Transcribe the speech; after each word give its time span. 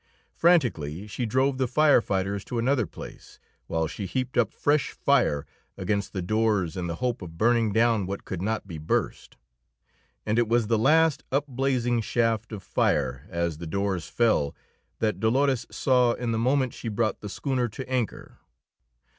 Frantically 0.33 1.05
she 1.05 1.27
drove 1.27 1.59
the 1.59 1.67
fire 1.67 2.01
fighters 2.01 2.43
to 2.45 2.57
another 2.57 2.87
place, 2.87 3.37
while 3.67 3.85
she 3.85 4.07
heaped 4.07 4.35
up 4.35 4.51
fresh 4.51 4.89
fire 4.93 5.45
against 5.77 6.11
the 6.11 6.23
doors 6.23 6.75
in 6.75 6.87
the 6.87 6.95
hope 6.95 7.21
of 7.21 7.37
burning 7.37 7.71
down 7.71 8.07
what 8.07 8.25
could 8.25 8.41
not 8.41 8.65
be 8.65 8.79
burst. 8.79 9.37
And 10.25 10.39
it 10.39 10.47
was 10.47 10.65
the 10.65 10.79
last 10.79 11.23
up 11.31 11.45
blazing 11.45 12.01
shaft 12.01 12.51
of 12.51 12.63
fire 12.63 13.27
as 13.29 13.59
the 13.59 13.67
doors 13.67 14.07
fell 14.07 14.55
that 14.97 15.19
Dolores 15.19 15.67
saw 15.69 16.13
in 16.13 16.31
the 16.31 16.39
moment 16.39 16.73
she 16.73 16.87
brought 16.87 17.19
the 17.19 17.29
schooner 17.29 17.67
to 17.67 17.87
anchor. 17.87 18.39